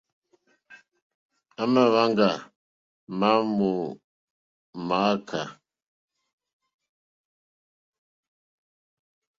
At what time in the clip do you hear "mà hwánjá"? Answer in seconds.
1.73-2.29